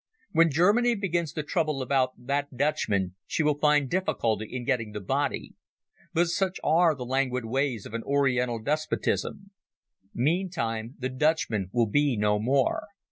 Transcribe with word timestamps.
When 0.31 0.49
Germany 0.49 0.95
begins 0.95 1.31
to 1.33 1.43
trouble 1.43 1.83
about 1.83 2.25
that 2.25 2.57
Dutchman 2.57 3.13
she 3.27 3.43
will 3.43 3.59
find 3.59 3.87
difficulty 3.87 4.47
in 4.51 4.65
getting 4.65 4.93
the 4.93 4.99
body; 4.99 5.53
but 6.11 6.25
such 6.29 6.59
are 6.63 6.95
the 6.95 7.05
languid 7.05 7.45
ways 7.45 7.85
of 7.85 7.93
an 7.93 8.01
Oriental 8.01 8.57
despotism. 8.57 9.51
Meantime 10.11 10.95
the 10.97 11.09
Dutchman 11.09 11.69
will 11.71 11.85
be 11.85 12.17
no 12.17 12.39
more. 12.39 12.87